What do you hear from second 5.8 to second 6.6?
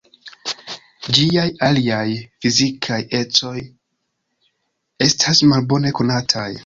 konataj.